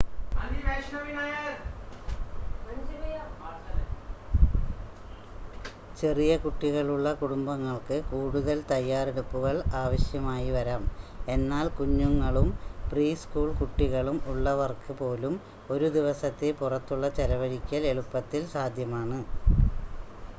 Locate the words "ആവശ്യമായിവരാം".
9.81-10.83